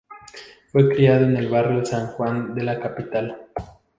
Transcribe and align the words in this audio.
Fue 0.71 0.89
criado 0.89 1.25
en 1.25 1.37
el 1.37 1.47
barrio 1.47 1.85
San 1.85 2.07
Juan 2.07 2.55
de 2.55 2.63
la 2.63 2.79
capital. 2.79 3.45